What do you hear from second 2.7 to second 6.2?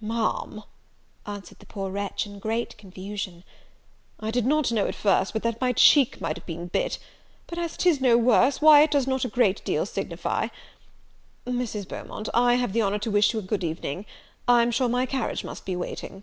confusion, "I did not know at first but that my cheek